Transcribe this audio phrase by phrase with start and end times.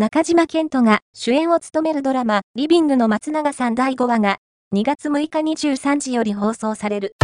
[0.00, 4.38] 中島健人が主演を務めるドラマ、リビングの松永さん第5話が、
[4.74, 7.16] 2月6日23時より放送される。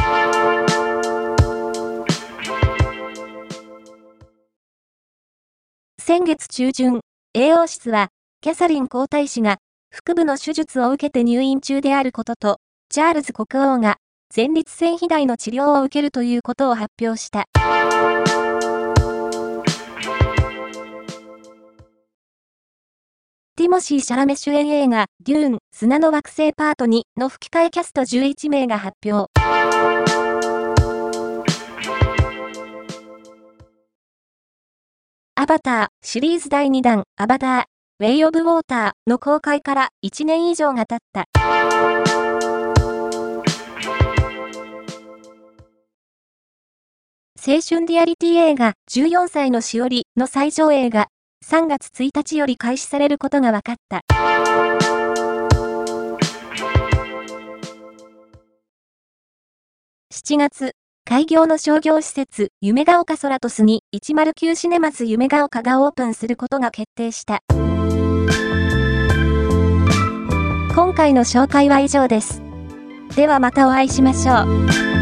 [5.99, 7.01] 先月中旬、
[7.33, 8.09] 栄養室は、
[8.43, 9.57] キャサリン皇太子が、
[9.91, 12.59] 腹部の手術を受けて入院中であることと、
[12.91, 13.97] チャールズ国王が、
[14.37, 17.47] 前立腺肥大の治療を受けるということを発表した。
[23.67, 29.29] ティモシー・シャラメ主演映画、デューン、砂の惑星パート2の吹き替えキャスト11名が発表。
[35.35, 37.65] アバターシリーズ第2弾アバター
[37.99, 41.25] ウェイ・オブ・ウォーターの公開から1年以上が経った。
[47.45, 51.09] 青春リアリティ映画14歳のしおりの最上映が
[51.49, 54.01] 3月1日より開始されることが分かった。
[60.13, 60.73] 7月、
[61.05, 67.39] 開業の商業施設、夢が丘空トスに109シネマス夢が丘がオープンすることが決定した。
[70.75, 72.43] 今回の紹介は以上です。
[73.15, 74.33] ではまたお会いしましょ
[74.93, 74.96] う。